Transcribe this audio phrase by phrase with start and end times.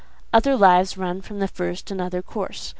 [0.33, 2.69] Other lives run from the first another course.